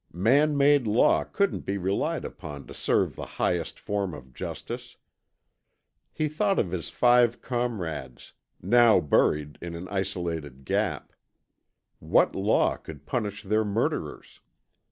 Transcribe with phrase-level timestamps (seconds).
[0.13, 4.97] Man made law couldn't be relied upon to serve the highest form of justice.
[6.11, 11.13] He thought of his five comrades, now buried in an isolated gap.
[11.99, 14.39] What law could punish their murderers?